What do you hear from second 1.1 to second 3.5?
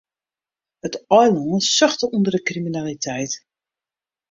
eilân suchte ûnder de kriminaliteit.